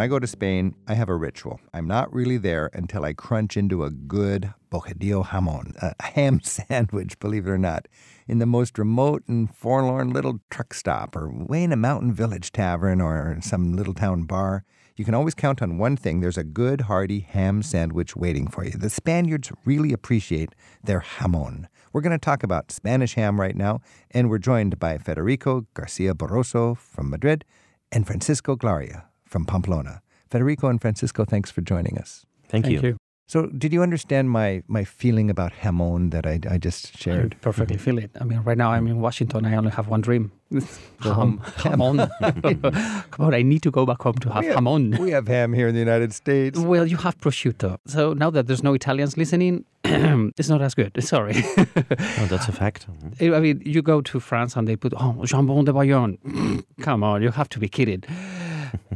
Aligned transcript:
when 0.00 0.06
I 0.06 0.08
go 0.08 0.18
to 0.18 0.26
Spain, 0.26 0.74
I 0.88 0.94
have 0.94 1.10
a 1.10 1.14
ritual. 1.14 1.60
I'm 1.74 1.86
not 1.86 2.10
really 2.10 2.38
there 2.38 2.70
until 2.72 3.04
I 3.04 3.12
crunch 3.12 3.54
into 3.54 3.84
a 3.84 3.90
good 3.90 4.54
bocadillo 4.72 5.26
jamon, 5.26 5.76
a 5.76 5.94
ham 6.02 6.40
sandwich, 6.42 7.18
believe 7.18 7.46
it 7.46 7.50
or 7.50 7.58
not, 7.58 7.86
in 8.26 8.38
the 8.38 8.46
most 8.46 8.78
remote 8.78 9.24
and 9.28 9.54
forlorn 9.54 10.10
little 10.10 10.40
truck 10.48 10.72
stop 10.72 11.14
or 11.14 11.30
way 11.30 11.64
in 11.64 11.70
a 11.70 11.76
mountain 11.76 12.14
village 12.14 12.50
tavern 12.50 13.02
or 13.02 13.38
some 13.42 13.76
little 13.76 13.92
town 13.92 14.22
bar. 14.22 14.64
You 14.96 15.04
can 15.04 15.12
always 15.12 15.34
count 15.34 15.60
on 15.60 15.76
one 15.76 15.98
thing 15.98 16.20
there's 16.20 16.38
a 16.38 16.44
good, 16.44 16.80
hearty 16.82 17.20
ham 17.20 17.62
sandwich 17.62 18.16
waiting 18.16 18.48
for 18.48 18.64
you. 18.64 18.70
The 18.70 18.88
Spaniards 18.88 19.52
really 19.66 19.92
appreciate 19.92 20.54
their 20.82 21.04
jamon. 21.18 21.66
We're 21.92 22.00
going 22.00 22.18
to 22.18 22.18
talk 22.18 22.42
about 22.42 22.72
Spanish 22.72 23.16
ham 23.16 23.38
right 23.38 23.54
now, 23.54 23.82
and 24.12 24.30
we're 24.30 24.38
joined 24.38 24.78
by 24.78 24.96
Federico 24.96 25.66
Garcia 25.74 26.14
Barroso 26.14 26.74
from 26.74 27.10
Madrid 27.10 27.44
and 27.92 28.06
Francisco 28.06 28.56
Glaria 28.56 29.09
from 29.30 29.44
Pamplona. 29.46 30.02
Federico 30.28 30.68
and 30.68 30.80
Francisco, 30.80 31.24
thanks 31.24 31.50
for 31.50 31.60
joining 31.60 31.96
us. 31.98 32.26
Thank, 32.48 32.64
Thank 32.66 32.82
you. 32.82 32.88
you. 32.90 32.96
So, 33.26 33.46
did 33.46 33.72
you 33.72 33.80
understand 33.80 34.28
my, 34.30 34.60
my 34.66 34.82
feeling 34.82 35.30
about 35.30 35.52
Jamon 35.62 36.10
that 36.10 36.26
I, 36.26 36.40
I 36.50 36.58
just 36.58 36.90
I 36.96 36.98
shared? 36.98 37.36
perfectly 37.40 37.76
feel 37.76 37.96
it. 37.98 38.10
I 38.20 38.24
mean, 38.24 38.40
right 38.40 38.58
now 38.58 38.72
I'm 38.72 38.88
in 38.88 39.00
Washington. 39.00 39.46
I 39.46 39.54
only 39.54 39.70
have 39.70 39.86
one 39.86 40.00
dream. 40.00 40.32
Go. 41.00 41.14
Ham. 41.14 41.40
Jamon. 41.58 42.10
Come 43.12 43.26
on, 43.26 43.32
I 43.34 43.42
need 43.42 43.62
to 43.62 43.70
go 43.70 43.86
back 43.86 44.02
home 44.02 44.14
to 44.14 44.32
have 44.32 44.42
We 44.42 44.48
have- 44.50 44.56
jamon. 44.58 44.98
We 44.98 45.10
have 45.12 45.28
ham 45.28 45.52
here 45.52 45.68
in 45.68 45.74
the 45.74 45.78
United 45.78 46.12
States. 46.12 46.58
Well, 46.58 46.86
you 46.88 46.96
have 46.96 47.18
prosciutto. 47.18 47.76
So 47.86 48.14
now 48.14 48.30
that 48.30 48.48
there's 48.48 48.64
no 48.64 48.74
Italians 48.74 49.16
listening, 49.16 49.64
it's 49.84 50.48
not 50.48 50.60
as 50.60 50.74
good. 50.74 50.92
Sorry. 51.14 51.36
Oh, 51.56 52.26
that's 52.28 52.48
a 52.48 52.52
fact. 52.52 52.88
I 53.20 53.38
mean, 53.38 53.62
you 53.64 53.80
go 53.80 54.00
to 54.00 54.18
France 54.18 54.56
and 54.56 54.66
they 54.66 54.74
put, 54.74 54.92
oh, 54.94 55.14
jambon 55.22 55.66
de 55.66 55.72
Bayonne. 55.72 56.18
Come 56.80 57.04
on, 57.04 57.22
you 57.22 57.30
have 57.30 57.48
to 57.50 57.60
be 57.60 57.68
kidding. 57.68 58.02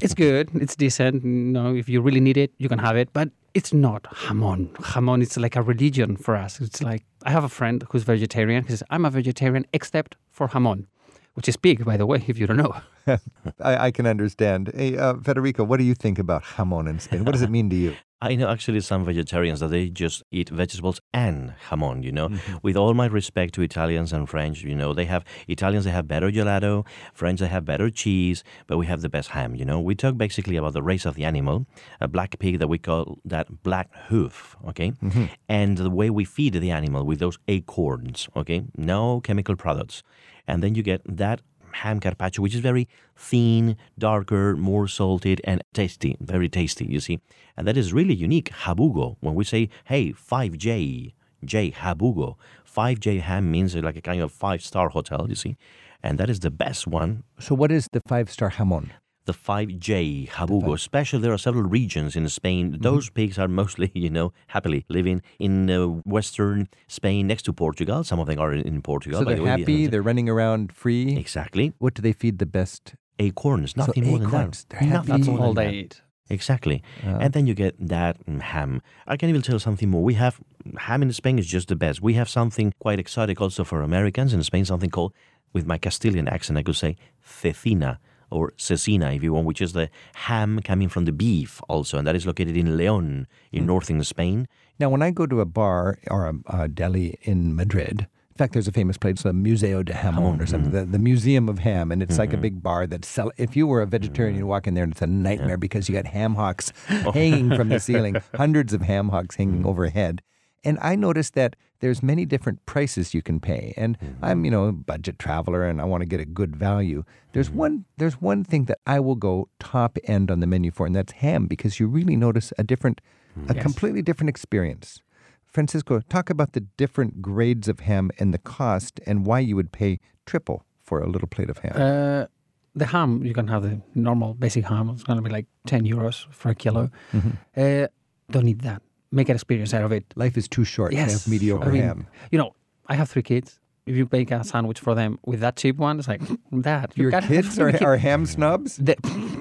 It's 0.00 0.14
good. 0.14 0.50
It's 0.54 0.76
decent. 0.76 1.24
You 1.24 1.30
know, 1.30 1.74
if 1.74 1.88
you 1.88 2.00
really 2.00 2.20
need 2.20 2.36
it, 2.36 2.52
you 2.58 2.68
can 2.68 2.78
have 2.78 2.96
it. 2.96 3.12
But 3.12 3.30
it's 3.54 3.72
not 3.72 4.04
jamon. 4.04 4.72
Jamon 4.72 5.22
is 5.22 5.36
like 5.36 5.56
a 5.56 5.62
religion 5.62 6.16
for 6.16 6.36
us. 6.36 6.60
It's 6.60 6.82
like, 6.82 7.04
I 7.24 7.30
have 7.30 7.44
a 7.44 7.48
friend 7.48 7.84
who's 7.90 8.02
vegetarian. 8.02 8.64
He 8.64 8.70
says, 8.70 8.82
I'm 8.90 9.04
a 9.04 9.10
vegetarian 9.10 9.66
except 9.72 10.16
for 10.30 10.48
jamon, 10.48 10.86
which 11.34 11.48
is 11.48 11.56
pig, 11.56 11.84
by 11.84 11.96
the 11.96 12.06
way, 12.06 12.24
if 12.26 12.38
you 12.38 12.46
don't 12.46 12.56
know. 12.56 12.74
I, 13.60 13.86
I 13.86 13.90
can 13.90 14.06
understand. 14.06 14.72
Hey, 14.74 14.96
uh, 14.96 15.14
Federico, 15.14 15.64
what 15.64 15.78
do 15.78 15.84
you 15.84 15.94
think 15.94 16.18
about 16.18 16.42
jamon 16.42 16.88
in 16.88 16.98
Spain? 16.98 17.24
What 17.24 17.32
does 17.32 17.42
it 17.42 17.50
mean 17.50 17.70
to 17.70 17.76
you? 17.76 17.94
I 18.22 18.36
know 18.36 18.48
actually 18.48 18.80
some 18.80 19.04
vegetarians 19.04 19.60
that 19.60 19.68
they 19.68 19.90
just 19.90 20.22
eat 20.30 20.48
vegetables 20.48 20.98
and 21.12 21.52
jamon, 21.68 22.02
you 22.02 22.12
know. 22.12 22.30
Mm-hmm. 22.30 22.56
With 22.62 22.74
all 22.74 22.94
my 22.94 23.04
respect 23.04 23.52
to 23.54 23.62
Italians 23.62 24.14
and 24.14 24.26
French, 24.26 24.62
you 24.62 24.74
know, 24.74 24.94
they 24.94 25.04
have 25.04 25.24
Italians 25.46 25.84
they 25.84 25.90
have 25.90 26.08
better 26.08 26.30
gelato, 26.30 26.86
French 27.12 27.40
they 27.40 27.48
have 27.48 27.66
better 27.66 27.90
cheese, 27.90 28.42
but 28.66 28.78
we 28.78 28.86
have 28.86 29.02
the 29.02 29.10
best 29.10 29.30
ham, 29.30 29.54
you 29.54 29.66
know. 29.66 29.78
We 29.78 29.94
talk 29.94 30.16
basically 30.16 30.56
about 30.56 30.72
the 30.72 30.82
race 30.82 31.04
of 31.04 31.16
the 31.16 31.24
animal, 31.24 31.66
a 32.00 32.08
black 32.08 32.38
pig 32.38 32.60
that 32.60 32.68
we 32.68 32.78
call 32.78 33.18
that 33.26 33.62
black 33.62 33.90
hoof, 34.08 34.56
okay? 34.68 34.92
Mm-hmm. 34.92 35.24
And 35.50 35.76
the 35.76 35.90
way 35.90 36.08
we 36.08 36.24
feed 36.24 36.54
the 36.54 36.70
animal 36.70 37.04
with 37.04 37.18
those 37.18 37.38
acorns, 37.46 38.28
okay? 38.34 38.64
No 38.78 39.20
chemical 39.20 39.54
products. 39.54 40.02
And 40.46 40.62
then 40.62 40.74
you 40.74 40.82
get 40.82 41.02
that 41.04 41.40
ham 41.72 42.00
carpaccio, 42.00 42.42
which 42.42 42.54
is 42.54 42.60
very 42.60 42.88
thin, 43.16 43.76
darker, 43.98 44.56
more 44.56 44.86
salted, 44.88 45.40
and 45.44 45.62
tasty, 45.72 46.16
very 46.20 46.48
tasty, 46.48 46.86
you 46.86 47.00
see. 47.00 47.20
And 47.56 47.66
that 47.66 47.76
is 47.76 47.92
really 47.92 48.14
unique. 48.14 48.50
Jabugo, 48.64 49.16
when 49.20 49.34
we 49.34 49.44
say, 49.44 49.68
hey, 49.84 50.12
5J, 50.12 51.12
J, 51.44 51.70
Jabugo, 51.72 52.36
5J 52.66 53.20
ham 53.20 53.50
means 53.50 53.74
like 53.74 53.96
a 53.96 54.00
kind 54.00 54.20
of 54.20 54.32
five 54.32 54.62
star 54.62 54.88
hotel, 54.88 55.26
you 55.28 55.34
see. 55.34 55.56
And 56.02 56.18
that 56.18 56.28
is 56.28 56.40
the 56.40 56.50
best 56.50 56.86
one, 56.86 57.24
So, 57.38 57.54
what 57.54 57.72
is 57.72 57.88
the 57.92 58.00
five 58.06 58.30
star 58.30 58.50
jamon? 58.50 58.90
The 59.26 59.32
5J 59.32 60.28
Jabugo. 60.28 60.74
Especially, 60.74 61.20
there 61.20 61.32
are 61.32 61.38
several 61.38 61.64
regions 61.64 62.14
in 62.14 62.28
Spain. 62.28 62.76
Those 62.80 63.08
pigs 63.10 63.38
are 63.38 63.48
mostly, 63.48 63.90
you 63.94 64.10
know, 64.10 64.32
happily 64.48 64.84
living 64.88 65.22
in 65.38 65.70
uh, 65.70 65.86
western 66.04 66.68
Spain 66.88 67.26
next 67.26 67.42
to 67.44 67.52
Portugal. 67.52 68.04
Some 68.04 68.20
of 68.20 68.26
them 68.26 68.38
are 68.38 68.52
in, 68.52 68.66
in 68.66 68.82
Portugal. 68.82 69.20
So, 69.20 69.24
by 69.24 69.30
they're 69.30 69.38
the 69.38 69.44
way. 69.44 69.50
happy, 69.50 69.86
they're 69.86 70.02
running 70.02 70.28
around 70.28 70.72
free. 70.72 71.16
Exactly. 71.16 71.72
What 71.78 71.94
do 71.94 72.02
they 72.02 72.12
feed 72.12 72.38
the 72.38 72.46
best? 72.46 72.94
Acorns, 73.20 73.76
nothing 73.76 74.06
more 74.06 74.18
acorns, 74.20 74.64
than 74.64 74.80
they're 74.80 74.90
that. 74.90 74.96
happy. 74.96 75.08
Nothing 75.08 75.16
That's 75.16 75.28
more 75.28 75.38
all 75.38 75.54
than 75.54 75.64
they 75.64 75.70
that. 75.70 75.76
eat. 75.76 76.02
Exactly. 76.30 76.82
Uh, 77.06 77.18
and 77.20 77.32
then 77.32 77.46
you 77.46 77.54
get 77.54 77.74
that 77.78 78.24
mm, 78.26 78.40
ham. 78.40 78.82
I 79.06 79.16
can 79.16 79.28
even 79.28 79.42
tell 79.42 79.58
something 79.58 79.88
more. 79.90 80.02
We 80.02 80.14
have 80.14 80.40
ham 80.78 81.02
in 81.02 81.12
Spain 81.12 81.38
is 81.38 81.46
just 81.46 81.68
the 81.68 81.76
best. 81.76 82.00
We 82.00 82.14
have 82.14 82.28
something 82.28 82.72
quite 82.80 82.98
exotic 82.98 83.40
also 83.40 83.62
for 83.62 83.82
Americans 83.82 84.32
in 84.32 84.42
Spain, 84.42 84.64
something 84.64 84.90
called, 84.90 85.12
with 85.52 85.66
my 85.66 85.78
Castilian 85.78 86.26
accent, 86.28 86.58
I 86.58 86.62
could 86.62 86.76
say 86.76 86.96
cecina 87.24 87.98
or 88.34 88.52
cecina, 88.58 89.14
if 89.14 89.22
you 89.22 89.32
want, 89.32 89.46
which 89.46 89.62
is 89.62 89.72
the 89.72 89.88
ham 90.14 90.60
coming 90.60 90.88
from 90.88 91.04
the 91.04 91.12
beef 91.12 91.60
also. 91.68 91.98
And 91.98 92.06
that 92.06 92.16
is 92.16 92.26
located 92.26 92.56
in 92.56 92.76
Leon 92.76 93.26
in 93.52 93.64
mm. 93.64 93.66
northern 93.66 94.02
Spain. 94.04 94.48
Now, 94.78 94.88
when 94.88 95.02
I 95.02 95.10
go 95.10 95.26
to 95.26 95.40
a 95.40 95.44
bar 95.44 95.98
or 96.10 96.26
a, 96.26 96.34
a 96.46 96.68
deli 96.68 97.18
in 97.22 97.54
Madrid, 97.54 98.08
in 98.34 98.38
fact, 98.38 98.52
there's 98.52 98.66
a 98.66 98.72
famous 98.72 98.98
place, 98.98 99.22
the 99.22 99.32
Museo 99.32 99.84
de 99.84 99.92
Jamón 99.92 100.42
or 100.42 100.46
something, 100.46 100.72
mm. 100.72 100.74
the, 100.74 100.84
the 100.84 100.98
Museum 100.98 101.48
of 101.48 101.60
Ham, 101.60 101.92
and 101.92 102.02
it's 102.02 102.18
like 102.18 102.30
a 102.30 102.32
mm-hmm. 102.32 102.42
big 102.42 102.62
bar 102.64 102.84
that 102.84 103.04
sell. 103.04 103.30
If 103.36 103.54
you 103.54 103.68
were 103.68 103.80
a 103.80 103.86
vegetarian, 103.86 104.34
mm. 104.34 104.40
you 104.40 104.46
walk 104.48 104.66
in 104.66 104.74
there 104.74 104.82
and 104.82 104.92
it's 104.92 105.02
a 105.02 105.06
nightmare 105.06 105.56
because 105.56 105.88
you 105.88 105.94
got 105.94 106.06
ham 106.06 106.34
hocks 106.34 106.72
oh. 106.90 107.12
hanging 107.12 107.54
from 107.54 107.68
the 107.68 107.78
ceiling, 107.78 108.16
hundreds 108.34 108.72
of 108.72 108.82
ham 108.82 109.10
hocks 109.10 109.36
hanging 109.36 109.64
overhead. 109.64 110.20
And 110.64 110.78
I 110.80 110.96
noticed 110.96 111.34
that 111.34 111.56
there's 111.80 112.02
many 112.02 112.24
different 112.24 112.64
prices 112.66 113.12
you 113.14 113.20
can 113.22 113.40
pay. 113.40 113.74
And 113.76 113.98
I'm, 114.22 114.44
you 114.44 114.50
know, 114.50 114.64
a 114.66 114.72
budget 114.72 115.18
traveler 115.18 115.64
and 115.64 115.80
I 115.80 115.84
want 115.84 116.00
to 116.00 116.06
get 116.06 116.20
a 116.20 116.24
good 116.24 116.56
value. 116.56 117.04
There's 117.32 117.50
one 117.50 117.84
there's 117.98 118.20
one 118.20 118.44
thing 118.44 118.64
that 118.66 118.78
I 118.86 119.00
will 119.00 119.16
go 119.16 119.48
top 119.58 119.98
end 120.04 120.30
on 120.30 120.40
the 120.40 120.46
menu 120.46 120.70
for, 120.70 120.86
and 120.86 120.94
that's 120.96 121.12
ham, 121.12 121.46
because 121.46 121.78
you 121.80 121.86
really 121.86 122.16
notice 122.16 122.52
a 122.58 122.64
different 122.64 123.00
a 123.48 123.54
Yes. 123.54 123.62
completely 123.62 124.00
different 124.02 124.30
experience. 124.30 125.02
Francisco, 125.44 126.00
talk 126.08 126.30
about 126.30 126.52
the 126.52 126.60
different 126.76 127.20
grades 127.20 127.68
of 127.68 127.80
ham 127.80 128.10
and 128.18 128.32
the 128.32 128.38
cost 128.38 129.00
and 129.06 129.26
why 129.26 129.38
you 129.40 129.54
would 129.56 129.70
pay 129.72 129.98
triple 130.26 130.64
for 130.82 131.00
a 131.00 131.08
little 131.08 131.28
plate 131.28 131.50
of 131.50 131.58
ham. 131.58 131.72
Uh, 131.76 132.26
the 132.74 132.86
ham, 132.86 133.22
you 133.24 133.32
can 133.34 133.48
have 133.48 133.62
the 133.62 133.80
normal 133.94 134.34
basic 134.34 134.64
ham. 134.64 134.88
It's 134.90 135.04
going 135.04 135.16
to 135.18 135.22
be 135.22 135.30
like 135.30 135.46
10 135.66 135.84
euros 135.84 136.26
for 136.32 136.48
a 136.50 136.54
kilo. 136.54 136.90
Mm-hmm. 137.12 137.30
Uh, 137.56 137.86
don't 138.30 138.44
need 138.44 138.60
that. 138.62 138.82
Make 139.14 139.28
an 139.28 139.36
experience 139.36 139.72
out 139.72 139.84
of 139.84 139.92
it. 139.92 140.04
Life 140.16 140.36
is 140.36 140.48
too 140.48 140.64
short 140.64 140.90
to 140.92 140.96
have 140.98 141.28
mediocre 141.28 141.68
I 141.68 141.72
mean, 141.72 141.82
ham. 141.82 142.06
You 142.32 142.38
know, 142.38 142.54
I 142.88 142.94
have 142.96 143.08
three 143.08 143.22
kids. 143.22 143.60
If 143.86 143.94
you 143.96 144.06
bake 144.06 144.30
a 144.30 144.42
sandwich 144.42 144.80
for 144.80 144.94
them 144.94 145.18
with 145.24 145.40
that 145.40 145.56
cheap 145.56 145.76
one, 145.76 145.98
it's 145.98 146.08
like, 146.08 146.20
mm, 146.20 146.38
that. 146.52 146.92
You 146.96 147.10
Your 147.10 147.20
kids 147.20 147.58
are, 147.58 147.70
are 147.84 147.96
ham 147.96 148.26
snubs? 148.26 148.76
The, 148.76 148.96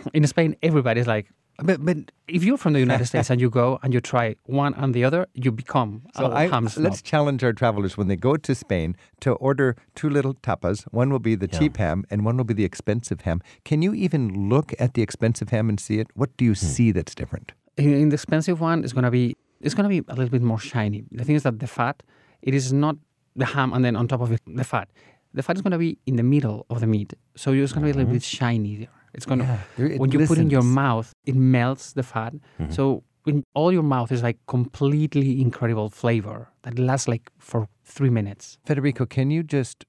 in 0.14 0.28
Spain, 0.28 0.56
everybody's 0.62 1.08
like, 1.08 1.28
but, 1.64 1.86
but 1.86 1.98
if 2.28 2.44
you're 2.44 2.58
from 2.58 2.74
the 2.74 2.80
United 2.80 3.06
States 3.06 3.30
and 3.30 3.40
you 3.40 3.50
go 3.50 3.80
and 3.84 3.94
you 3.94 4.02
try 4.02 4.36
one 4.46 4.74
and 4.74 4.94
the 4.94 5.04
other, 5.04 5.28
you 5.34 5.52
become 5.52 6.04
So 6.16 6.26
a 6.26 6.36
I, 6.36 6.48
ham 6.48 6.68
snob. 6.68 6.84
let's 6.84 7.02
challenge 7.02 7.44
our 7.44 7.54
travelers 7.54 7.96
when 7.96 8.08
they 8.08 8.16
go 8.16 8.38
to 8.38 8.56
Spain 8.56 8.96
to 9.22 9.34
order 9.34 9.76
two 9.96 10.10
little 10.10 10.34
tapas. 10.34 10.84
One 10.92 11.10
will 11.12 11.20
be 11.20 11.36
the 11.36 11.48
Yeah. 11.52 11.60
cheap 11.60 11.78
ham 11.78 12.06
and 12.10 12.26
one 12.26 12.38
will 12.38 12.44
be 12.44 12.56
the 12.56 12.66
expensive 12.66 13.22
ham. 13.22 13.42
Can 13.66 13.82
you 13.82 13.94
even 13.94 14.50
look 14.50 14.74
at 14.80 14.94
the 14.96 15.02
expensive 15.04 15.50
ham 15.50 15.70
and 15.70 15.80
see 15.80 16.00
it? 16.00 16.08
What 16.16 16.36
do 16.38 16.44
you 16.46 16.52
hmm. 16.52 16.66
see 16.76 16.92
that's 16.92 17.16
different? 17.16 17.54
in, 17.78 17.94
in 17.94 18.10
the 18.10 18.16
expensive 18.16 18.60
one, 18.62 18.84
it's 18.84 18.94
gonna 18.94 19.12
be 19.12 19.36
it's 19.64 19.74
gonna 19.74 19.90
be 19.90 20.02
a 20.08 20.16
little 20.16 20.30
bit 20.30 20.42
more 20.42 20.60
shiny. 20.60 21.04
The 21.12 21.24
thing 21.24 21.36
is 21.36 21.44
that 21.44 21.60
the 21.60 21.68
fat, 21.68 22.04
it 22.42 22.54
is 22.54 22.72
not 22.72 22.96
the 23.36 23.46
ham 23.46 23.74
and 23.74 23.84
then 23.84 23.96
on 23.96 24.08
top 24.08 24.22
of 24.22 24.32
it 24.32 24.42
the 24.46 24.64
fat. 24.64 24.90
The 25.34 25.42
fat 25.42 25.56
is 25.56 25.62
gonna 25.64 25.80
be 25.80 25.98
in 26.06 26.16
the 26.18 26.24
middle 26.24 26.66
of 26.70 26.80
the 26.82 26.88
meat, 26.88 27.14
so 27.36 27.52
it's 27.54 27.74
gonna 27.74 27.86
be 27.86 27.92
a 27.92 27.94
little 27.94 28.06
mm-hmm. 28.06 28.14
bit 28.14 28.24
shiny 28.24 28.76
there. 28.78 28.96
It's 29.14 29.26
gonna 29.26 29.44
Yeah, 29.44 29.60
there- 29.78 29.88
it 29.94 30.00
when 30.00 30.12
you 30.12 30.28
put 30.28 30.38
it 30.38 30.42
in 30.42 30.50
your 30.50 30.64
mouth, 30.64 31.14
it 31.26 31.36
melts 31.36 31.94
the 31.94 32.04
fat. 32.04 32.34
Mm-hmm. 32.34 32.72
So 32.72 33.04
in 33.26 33.44
all 33.54 33.72
your 33.72 33.84
mouth 33.84 34.12
is 34.12 34.22
like 34.22 34.38
completely 34.48 35.42
incredible 35.42 35.90
flavor 35.90 36.50
that 36.64 36.78
lasts 36.78 37.08
like 37.08 37.32
for 37.40 37.68
three 37.84 38.10
minutes. 38.10 38.58
Federico, 38.66 39.06
can 39.06 39.32
you 39.32 39.44
just 39.44 39.86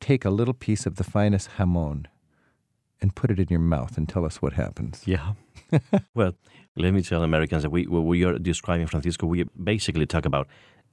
take 0.00 0.24
a 0.24 0.30
little 0.30 0.54
piece 0.54 0.86
of 0.86 0.96
the 0.96 1.04
finest 1.04 1.50
jamon 1.58 2.06
and 3.00 3.14
put 3.14 3.30
it 3.30 3.38
in 3.38 3.46
your 3.50 3.60
mouth 3.60 3.96
and 3.98 4.08
tell 4.08 4.24
us 4.24 4.40
what 4.42 4.54
happens? 4.54 5.02
Yeah. 5.06 5.34
well, 6.14 6.32
let 6.76 6.92
me 6.94 7.02
tell 7.02 7.22
Americans 7.22 7.62
that 7.62 7.70
we, 7.70 7.86
what 7.86 8.00
we 8.04 8.24
are 8.24 8.38
describing, 8.38 8.86
Francisco, 8.86 9.26
we 9.26 9.44
basically 9.62 10.06
talk 10.06 10.24
about 10.24 10.46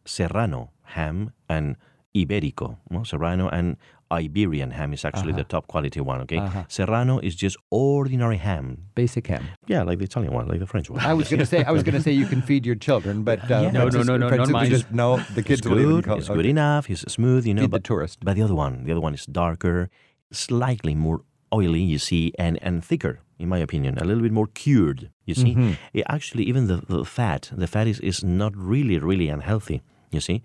Serrano 0.06 0.72
ham 0.84 1.32
and 1.50 1.76
Iberico. 2.16 2.78
No? 2.90 3.04
Serrano 3.04 3.48
and 3.50 3.78
Iberian 4.12 4.72
ham 4.72 4.94
is 4.94 5.04
actually 5.06 5.34
the 5.34 5.44
top 5.44 5.66
quality 5.68 6.00
one, 6.00 6.22
okay? 6.22 6.38
Uh-huh. 6.38 6.64
Serrano 6.68 7.18
is 7.20 7.36
just 7.36 7.58
ordinary 7.72 8.38
ham. 8.38 8.78
Basic 8.94 9.26
ham. 9.28 9.46
Yeah, 9.66 9.82
like 9.84 9.98
the 9.98 10.04
Italian 10.06 10.34
one, 10.34 10.48
like 10.48 10.60
the 10.60 10.68
French 10.68 10.90
one. 10.90 11.00
I 11.00 11.14
was 11.16 11.30
going 11.30 11.40
to 11.40 11.46
say 11.48 11.64
I 11.64 11.72
was 11.72 11.82
going 11.82 11.96
to 11.96 12.02
say 12.02 12.12
you 12.12 12.28
can 12.28 12.42
feed 12.44 12.64
your 12.66 12.76
children, 12.76 13.24
but 13.24 13.40
uh, 13.40 13.46
Yeah. 13.64 13.72
No, 13.72 13.72
no, 13.72 13.80
Francis- 13.92 14.06
no, 14.08 14.18
no, 14.18 14.28
not 14.30 14.36
Francisco 14.36 14.54
mine. 14.60 14.70
just 14.70 14.92
no. 14.92 15.18
The 15.18 15.40
It's 15.40 15.48
kids 15.48 15.68
will 15.68 15.80
even 15.80 15.96
good, 15.96 16.06
call- 16.06 16.18
it's 16.20 16.30
okay. 16.30 16.36
good 16.38 16.46
enough, 16.46 16.90
it's 16.92 17.02
smooth, 17.12 17.48
you 17.48 17.56
know, 17.56 17.62
Feed 17.64 17.72
the 17.72 17.80
tourist. 17.80 18.20
but 18.24 18.36
the 18.36 18.44
other 18.44 18.54
one, 18.56 18.84
the 18.84 18.92
other 18.92 19.02
one 19.02 19.16
is 19.16 19.26
darker, 19.26 19.90
slightly 20.32 20.94
more 20.94 21.22
oily, 21.54 21.82
you 21.82 22.00
see, 22.00 22.34
and, 22.40 22.58
and 22.62 22.84
thicker, 22.84 23.20
in 23.40 23.48
my 23.50 23.60
opinion, 23.60 23.98
a 23.98 24.04
little 24.06 24.24
bit 24.24 24.32
more 24.32 24.48
cured, 24.48 25.10
you 25.26 25.36
see. 25.36 25.54
Mm-hmm. 25.54 25.74
It 25.94 26.06
actually, 26.10 26.44
even 26.46 26.68
the, 26.68 26.78
the 26.88 27.06
fat, 27.06 27.52
the 27.56 27.68
fat 27.68 27.88
is, 27.88 28.00
is 28.00 28.24
not 28.24 28.56
really, 28.56 28.98
really 29.00 29.30
unhealthy, 29.30 29.82
you 30.12 30.20
see. 30.20 30.42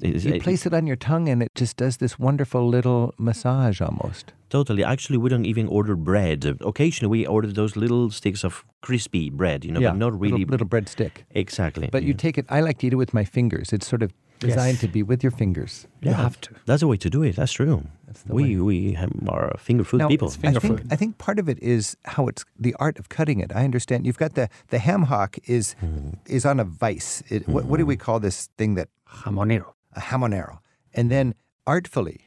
It's- 0.00 0.24
You 0.24 0.40
place 0.40 0.66
it 0.66 0.74
on 0.74 0.86
your 0.86 0.96
tongue 0.96 1.28
and 1.28 1.42
it 1.42 1.50
just 1.54 1.76
does 1.76 1.98
this 1.98 2.18
wonderful 2.18 2.66
little 2.68 3.14
massage 3.18 3.80
almost. 3.80 4.32
Totally. 4.50 4.82
Actually, 4.84 5.16
we 5.18 5.30
don't 5.30 5.46
even 5.46 5.66
order 5.68 5.94
bread. 5.96 6.44
Occasionally, 6.60 7.10
we 7.20 7.26
order 7.26 7.48
those 7.52 7.76
little 7.76 8.10
sticks 8.10 8.44
of 8.44 8.64
crispy 8.80 9.30
bread, 9.30 9.64
you 9.64 9.70
know, 9.72 9.80
but 9.80 9.96
not 9.96 10.12
really. 10.18 10.38
Little, 10.38 10.50
little 10.50 10.66
bread 10.66 10.88
stick. 10.88 11.24
Exactly. 11.30 11.88
But 11.90 12.02
you 12.02 12.14
take 12.14 12.36
it, 12.36 12.46
I 12.50 12.60
like 12.60 12.78
to 12.78 12.86
eat 12.88 12.92
it 12.92 12.96
with 12.96 13.14
my 13.14 13.24
fingers. 13.24 13.72
It's 13.72 13.86
sort 13.86 14.02
of 14.02 14.12
designed 14.48 14.76
Yes. 14.76 14.80
to 14.84 14.88
be 14.88 15.02
with 15.02 15.22
your 15.24 15.30
fingers. 15.42 15.86
You 16.02 16.10
Yeah. 16.10 16.16
have 16.22 16.36
to. 16.42 16.50
That's 16.66 16.80
the 16.80 16.86
way 16.92 16.96
to 16.98 17.10
do 17.16 17.22
it. 17.22 17.36
That's 17.36 17.52
true. 17.52 17.82
That's 18.06 18.22
the 18.22 18.34
we 18.34 18.60
we 18.70 18.92
have, 19.00 19.10
are 19.28 19.56
finger 19.58 19.84
food 19.84 19.98
Now, 19.98 20.08
people. 20.08 20.28
I 20.44 20.58
think, 20.60 20.80
I 20.94 20.96
think 20.96 21.16
part 21.26 21.38
of 21.38 21.48
it 21.48 21.58
is 21.62 21.96
how 22.14 22.28
it's 22.30 22.44
the 22.64 22.74
art 22.78 22.98
of 23.00 23.08
cutting 23.08 23.40
it. 23.44 23.50
I 23.60 23.64
understand 23.64 24.06
you've 24.06 24.18
got 24.24 24.32
the 24.34 24.46
the 24.68 24.78
ham 24.78 25.02
hock 25.12 25.32
is 25.56 25.74
Mm-hmm. 25.82 26.10
is 26.36 26.44
on 26.46 26.60
a 26.60 26.64
vice. 26.64 27.22
It, 27.34 27.48
what, 27.48 27.64
what 27.64 27.78
do 27.78 27.86
we 27.86 27.96
call 27.96 28.20
this 28.20 28.48
thing 28.58 28.74
that 28.78 28.88
Jamonero. 29.24 29.68
a 29.96 30.00
jamonero? 30.00 30.58
And 30.94 31.10
then 31.10 31.34
artfully, 31.66 32.18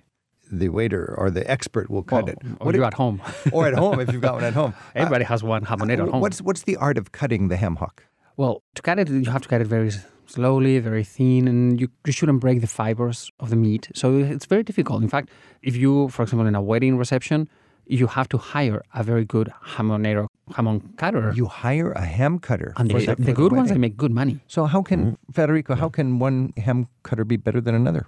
the 0.61 0.69
waiter 0.69 1.03
or 1.17 1.29
the 1.31 1.43
expert 1.55 1.89
will 1.89 2.03
cut 2.03 2.25
Well, 2.25 2.33
it. 2.33 2.37
or 2.59 2.65
What 2.65 2.75
you 2.75 2.81
do- 2.81 2.85
at 2.87 2.93
home. 2.93 3.21
or 3.55 3.67
at 3.67 3.73
home 3.83 3.99
if 3.99 4.11
you've 4.13 4.21
got 4.21 4.35
one 4.35 4.43
at 4.43 4.53
home. 4.53 4.73
Uh, 4.77 4.91
Everybody 5.01 5.25
has 5.25 5.43
one 5.43 5.63
jamonero 5.65 6.05
at 6.05 6.11
home. 6.13 6.21
What's 6.21 6.39
what's 6.47 6.63
the 6.63 6.77
art 6.77 6.97
of 6.97 7.05
cutting 7.11 7.49
the 7.49 7.57
ham 7.57 7.75
hock? 7.77 8.03
Well, 8.37 8.55
to 8.75 8.81
cut 8.81 8.99
it, 8.99 9.07
you 9.09 9.31
have 9.31 9.41
to 9.43 9.49
cut 9.49 9.61
it 9.61 9.67
very 9.67 9.87
s- 9.87 10.05
slowly, 10.27 10.79
very 10.79 11.03
thin, 11.03 11.47
and 11.47 11.79
you, 11.79 11.89
you 12.05 12.11
shouldn't 12.13 12.39
break 12.39 12.61
the 12.61 12.67
fibers 12.67 13.31
of 13.39 13.49
the 13.49 13.55
meat. 13.55 13.89
So 13.93 14.17
it's 14.17 14.45
very 14.45 14.63
difficult. 14.63 15.03
In 15.03 15.09
fact, 15.09 15.29
if 15.61 15.75
you, 15.75 16.09
for 16.09 16.23
example, 16.23 16.47
in 16.47 16.55
a 16.55 16.61
wedding 16.61 16.97
reception, 16.97 17.47
you 17.87 18.07
have 18.07 18.27
to 18.29 18.37
hire 18.37 18.81
a 18.95 19.03
very 19.03 19.25
good 19.25 19.51
jamonero, 19.75 20.27
jamon 20.51 20.97
cutter. 20.97 21.31
You 21.35 21.45
hire 21.45 21.91
a 21.91 22.05
ham 22.05 22.39
cutter. 22.39 22.73
and 22.77 22.91
for 22.91 22.99
the, 22.99 23.05
the, 23.07 23.15
the 23.15 23.25
for 23.25 23.33
good 23.33 23.51
ones, 23.53 23.69
they 23.69 23.77
make 23.77 23.95
good 23.95 24.11
money. 24.11 24.39
So 24.47 24.65
how 24.65 24.81
can 24.81 24.99
Mm-hmm. 25.05 25.31
Federico? 25.33 25.75
How 25.75 25.89
can 25.89 26.17
one 26.19 26.53
ham 26.57 26.87
cutter 27.03 27.23
be 27.25 27.37
better 27.37 27.61
than 27.61 27.75
another? 27.75 28.07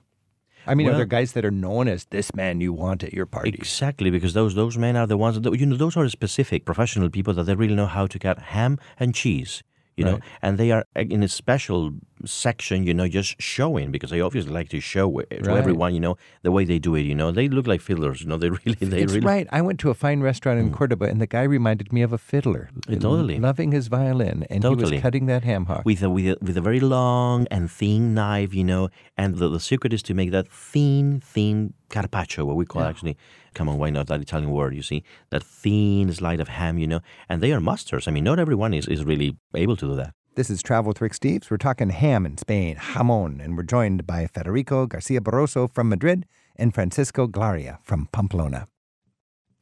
I 0.69 0.75
mean, 0.75 0.89
are 0.89 0.97
there 0.97 1.05
guys 1.05 1.31
that 1.31 1.45
are 1.45 1.51
known 1.51 1.87
as 1.87 2.05
this 2.05 2.35
man 2.35 2.59
you 2.59 2.73
want 2.73 3.01
at 3.01 3.13
your 3.13 3.25
party? 3.25 3.49
Exactly, 3.51 4.09
because 4.09 4.33
those 4.33 4.53
those 4.55 4.77
men 4.77 4.97
are 4.97 5.07
the 5.07 5.15
ones 5.15 5.39
that 5.39 5.53
you 5.59 5.65
know. 5.65 5.77
Those 5.77 5.95
are 5.95 6.09
specific 6.09 6.65
professional 6.65 7.09
people 7.09 7.33
that 7.35 7.43
they 7.43 7.55
really 7.55 7.75
know 7.75 7.85
how 7.85 8.05
to 8.07 8.19
cut 8.19 8.37
ham 8.39 8.77
and 8.99 9.15
cheese. 9.15 9.63
You 9.97 10.05
know, 10.05 10.19
and 10.41 10.57
they 10.57 10.71
are 10.71 10.85
in 10.95 11.23
a 11.23 11.27
special 11.27 11.91
section. 12.25 12.85
You 12.85 12.93
know, 12.93 13.07
just 13.07 13.41
showing 13.41 13.91
because 13.91 14.09
they 14.09 14.21
obviously 14.21 14.51
like 14.51 14.69
to 14.69 14.79
show 14.79 15.19
it 15.19 15.29
to 15.29 15.49
Right. 15.49 15.57
everyone. 15.57 15.93
You 15.93 15.99
know, 15.99 16.17
the 16.43 16.51
way 16.51 16.65
they 16.65 16.79
do 16.79 16.95
it. 16.95 17.01
You 17.01 17.15
know, 17.15 17.31
they 17.31 17.47
look 17.49 17.67
like 17.67 17.81
fiddlers. 17.81 18.21
You 18.21 18.27
know, 18.27 18.37
they 18.37 18.49
really 18.65 18.75
they 18.81 19.01
it's 19.03 19.13
really 19.13 19.25
Mm. 19.25 19.29
right. 19.35 19.47
I 19.51 19.61
went 19.61 19.79
to 19.81 19.89
a 19.89 19.93
fine 19.93 20.21
restaurant 20.21 20.59
in 20.59 20.71
Cordoba, 20.71 21.05
and 21.05 21.19
the 21.21 21.27
guy 21.27 21.43
reminded 21.43 21.91
me 21.93 22.01
of 22.01 22.13
a 22.13 22.17
fiddler, 22.17 22.69
totally. 22.87 23.39
loving 23.39 23.71
his 23.71 23.87
violin, 23.87 24.45
and 24.49 24.63
he 24.63 24.69
Totally. 24.69 24.93
was 24.95 25.01
cutting 25.01 25.25
that 25.27 25.43
ham 25.43 25.65
hock. 25.65 25.83
with 25.85 26.01
a, 26.03 26.09
with 26.09 26.25
a 26.27 26.37
with 26.41 26.57
a 26.57 26.61
very 26.61 26.79
long 26.79 27.47
and 27.51 27.69
thin 27.71 28.13
knife, 28.13 28.53
you 28.53 28.63
know. 28.63 28.89
And 29.17 29.35
the, 29.37 29.49
the 29.49 29.59
secret 29.59 29.93
is 29.93 30.03
to 30.03 30.13
make 30.13 30.31
that 30.31 30.47
thin, 30.47 31.21
thin 31.21 31.73
carpaccio, 31.89 32.45
what 32.45 32.55
we 32.55 32.65
call 32.65 32.83
actually. 32.83 33.17
Come 33.53 33.69
on, 33.69 33.77
why 33.79 33.89
not 33.89 34.05
that 34.07 34.21
Italian 34.21 34.51
word? 34.51 34.75
You 34.75 34.83
see 34.83 35.03
that 35.31 35.43
thin 35.43 36.11
slice 36.13 36.39
of 36.39 36.47
ham, 36.49 36.77
you 36.77 36.85
know. 36.87 36.99
And 37.27 37.41
they 37.41 37.51
are 37.53 37.59
masters. 37.59 38.07
I 38.07 38.11
mean, 38.11 38.23
not 38.23 38.37
everyone 38.39 38.73
is, 38.73 38.87
is 38.87 39.03
really 39.03 39.35
able 39.55 39.75
to 39.77 39.87
do 39.87 39.95
that. 39.95 40.13
This 40.37 40.51
is 40.51 40.61
Travel 40.61 40.89
with 40.89 41.01
Rick 41.01 41.13
Steves. 41.13 41.49
We're 41.49 41.57
talking 41.57 41.89
ham 41.89 42.23
in 42.23 42.37
Spain, 42.37 42.75
jamon, 42.75 43.43
and 43.43 43.57
we're 43.57 43.63
joined 43.63 44.05
by 44.05 44.27
Federico 44.27 44.85
Garcia 44.85 45.19
Barroso 45.19 45.67
from 45.67 45.89
Madrid 45.89 46.27
and 46.55 46.75
Francisco 46.75 47.25
Glaria 47.27 47.79
from 47.81 48.07
Pamplona. 48.11 48.67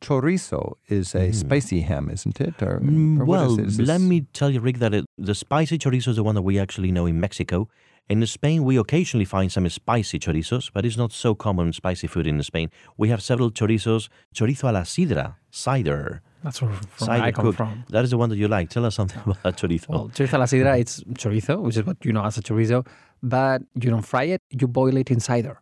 Chorizo 0.01 0.73
is 0.89 1.15
a 1.15 1.31
spicy 1.31 1.79
ham, 1.79 2.09
isn't 2.11 2.41
it? 2.41 2.61
Or, 2.61 2.73
or 2.75 2.79
what 2.81 2.83
is 2.83 2.91
Mm. 2.91 3.25
well, 3.25 3.59
it? 3.61 3.67
Is 3.67 3.79
let 3.79 4.01
me 4.01 4.25
tell 4.33 4.49
you, 4.49 4.59
Rick, 4.59 4.79
that 4.79 4.93
it, 4.93 5.05
the 5.17 5.33
spicy 5.33 5.77
chorizo 5.77 6.09
is 6.09 6.17
the 6.17 6.23
one 6.25 6.35
that 6.35 6.41
we 6.41 6.59
actually 6.59 6.91
know 6.91 7.05
in 7.05 7.21
Mexico. 7.21 7.69
In 8.09 8.23
Spain, 8.27 8.65
we 8.65 8.75
occasionally 8.77 9.23
find 9.23 9.49
some 9.49 9.67
spicy 9.69 10.19
chorizos, 10.19 10.69
but 10.73 10.85
it's 10.85 10.97
not 10.97 11.13
so 11.13 11.35
common 11.35 11.71
spicy 11.71 12.07
food 12.07 12.27
in 12.27 12.43
Spain. 12.43 12.69
We 12.97 13.07
have 13.07 13.23
several 13.23 13.49
chorizos, 13.49 14.09
chorizo 14.35 14.69
a 14.69 14.73
la 14.73 14.81
sidra, 14.81 15.35
cider, 15.51 16.21
That's 16.45 16.61
where, 16.61 16.71
from 16.71 17.07
where 17.07 17.17
cider 17.17 17.23
I 17.23 17.31
come 17.31 17.45
cooked. 17.45 17.57
from. 17.57 17.83
That 17.89 18.03
is 18.03 18.11
the 18.11 18.17
one 18.17 18.29
that 18.29 18.37
you 18.37 18.47
like. 18.47 18.69
Tell 18.69 18.85
us 18.85 18.95
something 18.95 19.19
about 19.25 19.57
chorizo. 19.57 19.89
Well, 19.89 20.09
chorizo 20.09 20.33
a 20.33 20.37
la 20.37 20.45
sidra, 20.45 20.79
it's 20.79 21.03
chorizo, 21.21 21.59
which 21.61 21.77
is 21.77 21.85
what 21.85 21.97
you 22.05 22.13
know 22.13 22.23
as 22.23 22.37
a 22.37 22.41
chorizo, 22.41 22.85
but 23.23 23.63
you 23.81 23.89
don't 23.89 24.03
fry 24.13 24.23
it, 24.25 24.41
you 24.51 24.67
boil 24.67 24.95
it 24.95 25.09
in 25.09 25.19
cider. 25.19 25.59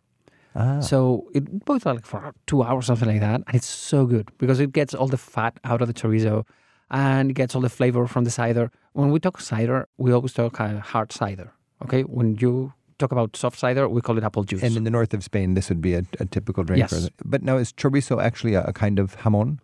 Ah. 0.54 0.80
So 0.80 1.28
it 1.34 1.64
boils 1.64 1.86
like 1.86 2.04
for 2.06 2.34
two 2.46 2.62
hours, 2.62 2.86
something 2.86 3.08
like 3.08 3.20
that, 3.20 3.40
and 3.46 3.54
it's 3.54 3.66
so 3.66 4.04
good 4.04 4.30
because 4.38 4.60
it 4.60 4.72
gets 4.72 4.94
all 4.94 5.08
the 5.08 5.16
fat 5.16 5.58
out 5.64 5.80
of 5.80 5.88
the 5.88 5.94
chorizo 5.94 6.44
and 6.90 7.30
it 7.30 7.34
gets 7.34 7.54
all 7.54 7.62
the 7.62 7.70
flavor 7.70 8.06
from 8.06 8.24
the 8.24 8.30
cider. 8.30 8.70
When 8.92 9.10
we 9.10 9.18
talk 9.18 9.40
cider, 9.40 9.88
we 9.96 10.12
always 10.12 10.34
talk 10.34 10.60
uh, 10.60 10.80
hard 10.80 11.12
cider. 11.12 11.52
Okay, 11.82 12.02
when 12.02 12.36
you 12.36 12.74
talk 12.98 13.10
about 13.10 13.36
soft 13.36 13.58
cider, 13.58 13.88
we 13.88 14.00
call 14.00 14.18
it 14.18 14.24
apple 14.24 14.44
juice. 14.44 14.62
And 14.62 14.76
in 14.76 14.84
the 14.84 14.90
north 14.90 15.12
of 15.14 15.24
Spain, 15.24 15.54
this 15.54 15.68
would 15.70 15.80
be 15.80 15.94
a, 15.94 16.04
a 16.20 16.26
typical 16.26 16.62
drink. 16.62 16.80
Yes. 16.80 17.08
But 17.24 17.42
now, 17.42 17.56
is 17.56 17.72
chorizo 17.72 18.22
actually 18.22 18.54
a, 18.54 18.62
a 18.64 18.72
kind 18.72 18.98
of 18.98 19.16
jamon? 19.18 19.58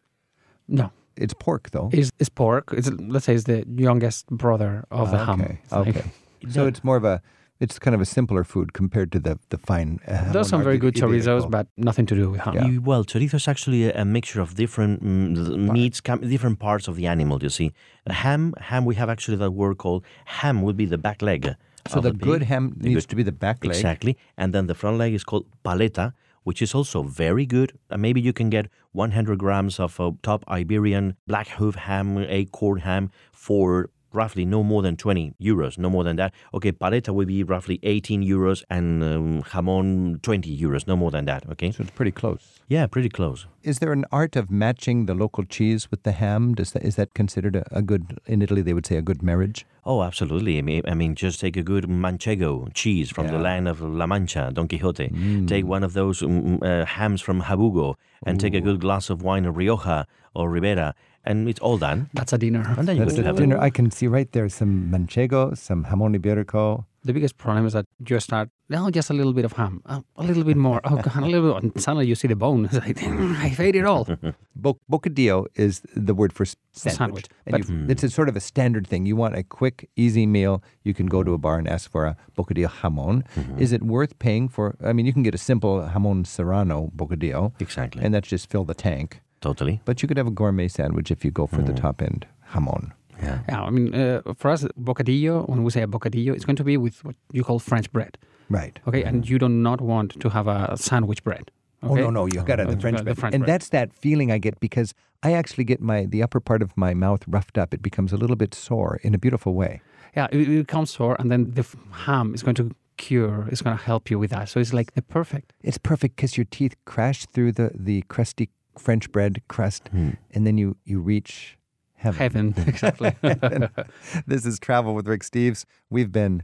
no, 0.66 0.90
It's 1.16 1.34
pork, 1.34 1.70
though. 1.70 1.90
it's, 1.92 2.10
it's 2.18 2.28
pork. 2.30 2.72
It's 2.72 2.90
let's 2.90 3.24
say 3.26 3.34
it's 3.34 3.44
the 3.44 3.64
youngest 3.76 4.26
brother 4.28 4.84
of 4.90 5.10
the 5.10 5.18
ham. 5.24 5.40
okay. 5.40 5.58
It's 5.62 5.72
like- 5.72 5.88
Okay. 5.88 6.04
So 6.54 6.66
it's 6.66 6.82
more 6.82 6.96
of 6.96 7.04
a, 7.04 7.20
it's 7.58 7.78
kind 7.78 7.94
of 7.94 8.00
a 8.00 8.06
simpler 8.06 8.44
food 8.44 8.72
compared 8.72 9.12
to 9.12 9.18
the 9.20 9.38
the 9.50 9.58
fine. 9.58 9.98
Uh, 10.08 10.32
There's 10.32 10.48
some 10.48 10.62
very 10.64 10.78
good 10.78 10.94
iberico. 10.94 11.20
chorizos, 11.20 11.50
but 11.50 11.66
nothing 11.76 12.06
to 12.06 12.14
do 12.14 12.30
with 12.30 12.40
ham. 12.40 12.54
Yeah. 12.54 12.78
Well, 12.88 13.04
chorizo 13.04 13.34
is 13.34 13.46
actually 13.46 13.82
a, 13.90 13.92
a 14.02 14.04
mixture 14.06 14.40
of 14.40 14.54
different 14.54 15.02
mm, 15.04 15.70
meats, 15.76 16.00
com- 16.00 16.20
different 16.34 16.58
parts 16.58 16.88
of 16.88 16.94
the 16.96 17.06
animal. 17.06 17.36
You 17.42 17.50
see, 17.50 17.72
ham, 18.06 18.54
ham. 18.70 18.82
We 18.86 18.94
have 18.94 19.10
actually 19.14 19.36
that 19.42 19.50
word 19.50 19.76
called 19.76 20.02
ham. 20.40 20.62
Would 20.62 20.78
be 20.78 20.86
the 20.86 20.96
back 21.06 21.20
leg. 21.20 21.42
So 21.88 21.98
of 21.98 22.02
the 22.04 22.12
pig. 22.12 22.20
good 22.30 22.42
ham 22.44 22.64
The 22.76 22.88
needs 22.88 23.04
good- 23.04 23.10
to 23.10 23.16
be 23.16 23.24
the 23.30 23.36
back 23.46 23.56
leg. 23.64 23.74
Exactly, 23.76 24.12
and 24.40 24.54
then 24.54 24.64
the 24.66 24.74
front 24.74 24.96
leg 24.96 25.12
is 25.12 25.24
called 25.24 25.44
paleta, 25.62 26.14
which 26.50 26.60
is 26.66 26.74
also 26.74 27.04
very 27.04 27.46
good. 27.46 27.70
Uh, 27.90 27.96
maybe 27.96 28.20
you 28.20 28.32
can 28.32 28.50
get 28.50 28.66
100 28.90 29.38
grams 29.38 29.78
of 29.78 30.00
uh, 30.00 30.10
top 30.28 30.44
Iberian 30.48 31.14
black 31.28 31.46
hoof 31.58 31.76
ham, 31.76 32.18
acorn 32.18 32.80
ham 32.80 33.12
for 33.30 33.88
roughly 34.12 34.44
no 34.44 34.64
more 34.64 34.82
than 34.82 34.96
20 34.96 35.34
euros, 35.40 35.78
no 35.78 35.88
more 35.88 36.02
than 36.02 36.16
that. 36.16 36.34
Okay, 36.52 36.72
paleta 36.72 37.14
will 37.14 37.26
be 37.26 37.44
roughly 37.44 37.78
18 37.84 38.24
euros 38.24 38.64
and 38.68 39.04
um, 39.04 39.42
jamon 39.44 40.20
20 40.22 40.58
euros, 40.60 40.88
no 40.88 40.96
more 40.96 41.12
than 41.12 41.24
that. 41.26 41.48
Okay, 41.52 41.70
So 41.70 41.84
it's 41.84 41.92
pretty 41.92 42.10
close. 42.10 42.58
yeah, 42.66 42.88
pretty 42.88 43.08
close. 43.08 43.46
Is 43.62 43.78
there 43.78 43.92
an 43.92 44.04
art 44.10 44.34
of 44.34 44.50
matching 44.50 45.06
the 45.06 45.14
local 45.14 45.44
cheese 45.44 45.88
with 45.92 46.02
the 46.02 46.10
ham? 46.10 46.56
Does 46.56 46.72
that, 46.72 46.82
is 46.82 46.96
that 46.96 47.14
considered 47.14 47.54
a, 47.54 47.64
a 47.70 47.82
good, 47.82 48.18
in 48.26 48.42
Italy 48.42 48.62
they 48.62 48.74
would 48.74 48.86
say 48.86 48.96
a 48.96 49.02
good 49.02 49.22
marriage? 49.22 49.64
Oh, 49.84 50.02
absolutely. 50.02 50.58
I 50.58 50.62
mean, 50.62 50.82
I 50.86 50.94
mean, 50.94 51.14
just 51.14 51.40
take 51.40 51.56
a 51.56 51.62
good 51.62 51.84
manchego 51.84 52.72
cheese 52.74 53.10
from 53.10 53.28
the 53.28 53.38
land 53.38 53.66
of 53.68 53.80
La 53.80 54.06
Mancha, 54.06 54.50
Don 54.52 54.68
Quixote. 54.68 55.08
Take 55.46 55.64
one 55.64 55.82
of 55.82 55.94
those 55.94 56.22
um, 56.22 56.58
uh, 56.62 56.84
hams 56.84 57.20
from 57.22 57.42
Jabugo 57.42 57.94
and 58.26 58.38
take 58.38 58.54
a 58.54 58.60
good 58.60 58.80
glass 58.80 59.08
of 59.10 59.22
wine 59.22 59.46
of 59.46 59.56
Rioja 59.56 60.06
or 60.34 60.50
Ribera, 60.50 60.94
and 61.24 61.48
it's 61.48 61.60
all 61.60 61.78
done. 61.78 62.10
That's 62.14 62.32
a 62.32 62.38
dinner. 62.38 62.74
And 62.78 62.86
then 62.86 62.96
you 62.96 63.04
That's 63.04 63.14
can 63.14 63.22
the 63.22 63.28
have 63.28 63.36
dinner. 63.36 63.58
I 63.58 63.70
can 63.70 63.90
see 63.90 64.06
right 64.06 64.30
there 64.32 64.48
some 64.48 64.90
manchego, 64.92 65.56
some 65.56 65.84
jamon 65.86 66.16
iberico. 66.16 66.84
The 67.02 67.12
biggest 67.14 67.38
problem 67.38 67.64
is 67.66 67.72
that 67.72 67.86
you 68.06 68.20
start, 68.20 68.50
Oh, 68.72 68.88
just 68.90 69.10
a 69.10 69.14
little 69.14 69.32
bit 69.32 69.44
of 69.44 69.52
ham, 69.54 69.80
uh, 69.86 70.00
a 70.16 70.22
little 70.22 70.44
bit 70.44 70.56
more, 70.56 70.80
oh, 70.84 70.96
God, 70.96 71.16
a 71.16 71.26
little 71.26 71.54
bit, 71.54 71.62
and 71.62 71.80
suddenly 71.82 72.06
you 72.06 72.14
see 72.14 72.28
the 72.28 72.36
bone. 72.36 72.66
It's 72.66 72.74
like, 72.74 73.02
I've 73.44 73.58
ate 73.58 73.74
it 73.74 73.84
all. 73.84 74.06
Bo- 74.54 74.78
bocadillo 74.92 75.46
is 75.54 75.80
the 75.96 76.14
word 76.14 76.32
for 76.32 76.44
sandwich. 76.44 76.96
Sandwich. 76.98 77.26
And 77.46 77.52
But- 77.52 77.68
you- 77.68 77.86
it's 77.88 78.04
a 78.04 78.10
sort 78.10 78.28
of 78.28 78.36
a 78.36 78.40
standard 78.40 78.86
thing. 78.86 79.06
You 79.06 79.16
want 79.16 79.34
a 79.34 79.42
quick, 79.42 79.88
easy 79.96 80.26
meal. 80.26 80.62
You 80.84 80.92
can 80.94 81.06
go 81.06 81.24
to 81.24 81.32
a 81.32 81.38
bar 81.38 81.58
and 81.58 81.66
ask 81.66 81.90
for 81.90 82.04
a 82.04 82.16
bocadillo 82.38 82.68
jamon. 82.68 83.24
Is 83.58 83.72
it 83.72 83.82
worth 83.82 84.18
paying 84.18 84.48
for? 84.48 84.76
I 84.84 84.92
mean, 84.92 85.06
you 85.06 85.12
can 85.12 85.22
get 85.22 85.34
a 85.34 85.38
simple 85.38 85.80
jamon 85.94 86.26
serrano 86.26 86.92
bocadillo, 86.94 87.52
Exactly. 87.60 88.02
and 88.04 88.12
that's 88.14 88.28
just 88.28 88.50
fill 88.50 88.64
the 88.64 88.74
tank. 88.74 89.20
totally. 89.40 89.80
But 89.86 90.02
you 90.02 90.06
could 90.08 90.18
have 90.18 90.26
a 90.26 90.30
gourmet 90.40 90.68
sandwich 90.68 91.10
if 91.10 91.24
you 91.24 91.30
go 91.30 91.46
for 91.46 91.62
the 91.62 91.72
top 91.72 92.02
end 92.02 92.26
jamon. 92.52 92.92
Yeah. 93.22 93.38
Yeah, 93.48 93.62
I 93.62 93.70
mean, 93.70 93.94
uh, 93.94 94.22
for 94.36 94.50
us, 94.50 94.64
bocadillo, 94.78 95.48
when 95.48 95.62
we 95.64 95.70
say 95.70 95.82
a 95.82 95.86
bocadillo, 95.86 96.34
it's 96.34 96.44
going 96.44 96.56
to 96.56 96.64
be 96.64 96.76
with 96.76 97.04
what 97.04 97.16
you 97.32 97.44
call 97.44 97.58
French 97.58 97.90
bread. 97.92 98.16
Right. 98.48 98.78
Okay, 98.86 99.02
and 99.04 99.28
you 99.28 99.38
do 99.38 99.48
not 99.48 99.80
want 99.80 100.20
to 100.20 100.28
have 100.30 100.46
a 100.48 100.76
sandwich 100.76 101.22
bread. 101.24 101.50
Oh 101.82 101.94
no, 101.94 102.10
no, 102.10 102.26
you've 102.26 102.44
got 102.44 102.56
to 102.56 102.64
Uh, 102.64 102.70
the 102.74 102.80
French 102.80 102.98
the 102.98 103.04
bread. 103.04 103.18
French 103.18 103.34
and 103.34 103.42
bread. 103.44 103.48
that's 103.54 103.68
that 103.70 103.92
feeling 103.94 104.30
I 104.32 104.38
get 104.38 104.60
because 104.60 104.92
I 105.22 105.32
actually 105.32 105.64
get 105.64 105.80
my 105.80 106.04
the 106.06 106.22
upper 106.22 106.40
part 106.40 106.62
of 106.62 106.76
my 106.76 106.92
mouth 106.94 107.22
roughed 107.28 107.56
up. 107.56 107.72
It 107.72 107.80
becomes 107.82 108.12
a 108.12 108.16
little 108.16 108.36
bit 108.36 108.54
sore 108.54 108.98
in 109.02 109.14
a 109.14 109.18
beautiful 109.18 109.54
way. 109.54 109.80
Yeah, 110.16 110.26
it, 110.32 110.40
it 110.40 110.66
becomes 110.66 110.90
sore, 110.90 111.16
and 111.20 111.30
then 111.30 111.52
the 111.54 111.64
ham 112.06 112.34
is 112.34 112.42
going 112.42 112.56
to 112.56 112.70
cure. 112.96 113.46
It's 113.50 113.62
going 113.62 113.76
to 113.78 113.82
help 113.82 114.10
you 114.10 114.18
with 114.18 114.30
that. 114.30 114.48
So 114.48 114.60
it's 114.60 114.72
like 114.74 114.92
the 114.94 115.02
perfect. 115.02 115.52
It's 115.62 115.78
perfect 115.78 116.16
because 116.16 116.36
your 116.36 116.46
teeth 116.50 116.74
crash 116.84 117.24
through 117.26 117.52
the 117.52 117.70
the 117.74 118.02
crusty 118.08 118.48
French 118.78 119.10
bread 119.12 119.40
crust, 119.48 119.88
and 120.34 120.46
then 120.46 120.58
you 120.58 120.76
you 120.84 121.00
reach 121.00 121.56
heaven. 122.00 122.18
Heaven, 122.18 122.54
exactly. 122.66 123.14
this 124.26 124.46
is 124.46 124.58
Travel 124.58 124.94
with 124.94 125.06
Rick 125.06 125.22
Steves. 125.22 125.64
We've 125.90 126.10
been 126.10 126.42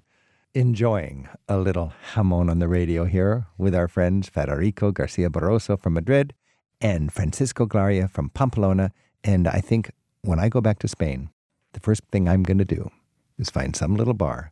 enjoying 0.55 1.29
a 1.49 1.59
little 1.59 1.93
jamon 2.15 2.51
on 2.51 2.59
the 2.59 2.69
radio 2.69 3.05
here 3.05 3.47
with 3.59 3.75
our 3.75 3.89
friends 3.89 4.29
Federico 4.29 4.93
Garcia 4.93 5.29
Barroso 5.31 5.81
from 5.81 5.95
Madrid 5.95 6.35
and 6.81 7.13
Francisco 7.13 7.67
Glaria 7.67 8.11
from 8.11 8.31
Pamplona. 8.31 8.93
And 9.25 9.49
I 9.49 9.61
think 9.61 9.91
when 10.23 10.39
I 10.39 10.49
go 10.49 10.61
back 10.61 10.79
to 10.81 10.89
Spain, 10.89 11.31
the 11.73 11.81
first 11.81 12.03
thing 12.13 12.29
I'm 12.29 12.43
going 12.43 12.59
to 12.59 12.65
do 12.65 12.91
is 13.39 13.51
find 13.51 13.75
some 13.75 13.97
little 13.97 14.15
bar 14.15 14.51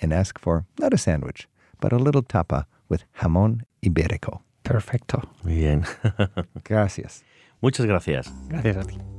and 0.00 0.12
ask 0.12 0.38
for 0.38 0.66
not 0.78 0.92
a 0.92 0.98
sandwich, 0.98 1.48
but 1.80 1.92
a 1.92 1.96
little 1.96 2.22
tapa 2.22 2.66
with 2.88 3.04
jamón 3.20 3.62
ibérico. 3.84 4.40
Perfecto. 4.62 5.22
Bien. 5.44 5.86
Gracias. 6.64 7.22
Muchas 7.62 7.86
gracias. 7.86 8.30
Gracias 8.48 8.76
a 8.76 8.84
ti. 8.84 9.15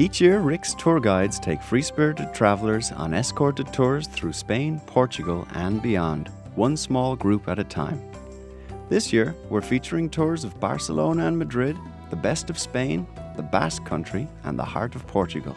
Each 0.00 0.18
year, 0.18 0.38
Rick's 0.38 0.72
tour 0.72 0.98
guides 0.98 1.38
take 1.38 1.60
free 1.60 1.82
spirited 1.82 2.32
travelers 2.32 2.90
on 2.90 3.12
escorted 3.12 3.70
tours 3.70 4.06
through 4.06 4.32
Spain, 4.32 4.80
Portugal, 4.86 5.46
and 5.52 5.82
beyond, 5.82 6.28
one 6.54 6.74
small 6.78 7.14
group 7.14 7.48
at 7.48 7.58
a 7.58 7.64
time. 7.64 8.00
This 8.88 9.12
year, 9.12 9.36
we're 9.50 9.60
featuring 9.60 10.08
tours 10.08 10.42
of 10.42 10.58
Barcelona 10.58 11.26
and 11.26 11.38
Madrid, 11.38 11.76
the 12.08 12.16
best 12.16 12.48
of 12.48 12.58
Spain, 12.58 13.06
the 13.36 13.42
Basque 13.42 13.84
Country, 13.84 14.26
and 14.44 14.58
the 14.58 14.64
heart 14.64 14.94
of 14.94 15.06
Portugal. 15.06 15.54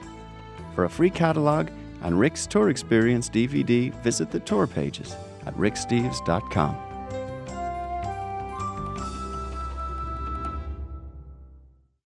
For 0.75 0.83
a 0.83 0.89
free 0.89 1.09
catalogue 1.09 1.71
and 2.01 2.19
Rick's 2.19 2.45
Tour 2.45 2.69
Experience 2.69 3.29
DVD, 3.29 3.93
visit 4.03 4.29
the 4.29 4.41
tour 4.41 4.67
pages 4.67 5.15
at 5.45 5.55
ricksteves.com. 5.55 6.92